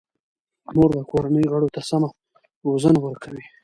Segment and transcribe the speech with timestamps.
[0.75, 2.09] مور د کورنۍ غړو ته سمه
[2.65, 3.45] روزنه ورکوي.